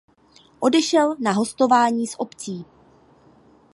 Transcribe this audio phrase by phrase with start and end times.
[0.59, 2.65] Odešel na hostování s opcí.